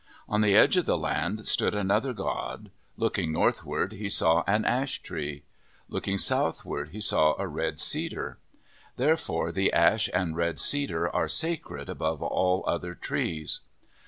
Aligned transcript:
On 0.27 0.41
the 0.41 0.55
edge 0.55 0.77
of 0.77 0.87
the 0.87 0.97
land 0.97 1.45
stood 1.45 1.75
another 1.75 2.11
god. 2.11 2.71
Looking 2.97 3.31
northward, 3.31 3.93
he 3.93 4.09
saw 4.09 4.43
an 4.47 4.65
ash 4.65 5.03
tree. 5.03 5.43
Looking 5.89 6.17
southward, 6.17 6.89
he 6.89 6.99
saw 6.99 7.35
a 7.37 7.47
red 7.47 7.79
cedar. 7.79 8.39
Therefore 8.97 9.51
the 9.51 9.71
ash 9.71 10.09
and 10.11 10.35
red 10.35 10.57
cedar 10.59 11.07
are 11.07 11.27
sacred 11.27 11.87
above 11.87 12.23
all 12.23 12.63
other 12.65 12.95
trees. 12.95 13.59